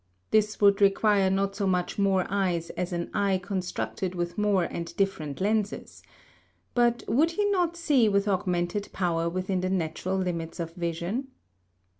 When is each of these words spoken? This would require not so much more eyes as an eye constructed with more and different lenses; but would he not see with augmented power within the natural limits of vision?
This 0.31 0.59
would 0.59 0.81
require 0.81 1.29
not 1.29 1.55
so 1.55 1.67
much 1.67 1.99
more 1.99 2.25
eyes 2.27 2.71
as 2.71 2.91
an 2.91 3.11
eye 3.13 3.37
constructed 3.37 4.15
with 4.15 4.35
more 4.35 4.63
and 4.63 4.95
different 4.97 5.39
lenses; 5.39 6.01
but 6.73 7.03
would 7.07 7.29
he 7.33 7.45
not 7.51 7.77
see 7.77 8.09
with 8.09 8.27
augmented 8.27 8.89
power 8.93 9.29
within 9.29 9.61
the 9.61 9.69
natural 9.69 10.17
limits 10.17 10.59
of 10.59 10.73
vision? 10.73 11.27